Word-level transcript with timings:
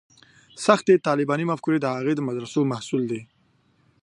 سختې 0.65 1.03
طالباني 1.07 1.45
مفکورې 1.51 1.79
د 1.81 1.85
هغو 1.95 2.23
مدرسو 2.27 2.59
محصول 2.71 3.03
دي. 3.11 3.21